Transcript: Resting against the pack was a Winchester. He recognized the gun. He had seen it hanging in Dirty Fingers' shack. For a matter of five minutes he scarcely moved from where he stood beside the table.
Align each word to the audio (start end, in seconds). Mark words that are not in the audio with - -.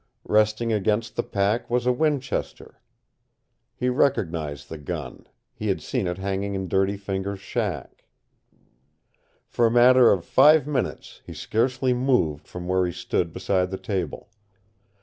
Resting 0.27 0.73
against 0.73 1.15
the 1.15 1.21
pack 1.21 1.69
was 1.69 1.85
a 1.85 1.91
Winchester. 1.91 2.81
He 3.75 3.87
recognized 3.87 4.67
the 4.67 4.79
gun. 4.79 5.27
He 5.53 5.67
had 5.67 5.79
seen 5.79 6.07
it 6.07 6.17
hanging 6.17 6.55
in 6.55 6.67
Dirty 6.67 6.97
Fingers' 6.97 7.39
shack. 7.39 8.05
For 9.45 9.67
a 9.67 9.69
matter 9.69 10.11
of 10.11 10.25
five 10.25 10.65
minutes 10.65 11.21
he 11.23 11.35
scarcely 11.35 11.93
moved 11.93 12.47
from 12.47 12.67
where 12.67 12.87
he 12.87 12.91
stood 12.91 13.31
beside 13.31 13.69
the 13.69 13.77
table. 13.77 14.31